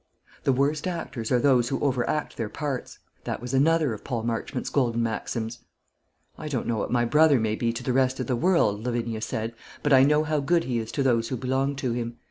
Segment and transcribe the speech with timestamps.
[0.45, 4.23] "The worst actors are those who over act their parts." That was another of Paul
[4.23, 5.59] Marchmont's golden maxims.
[6.39, 9.21] "I don't know what my brother may be to the rest of the world," Lavinia
[9.21, 9.53] said;
[9.83, 12.17] "but I know how good he is to those who belong to him.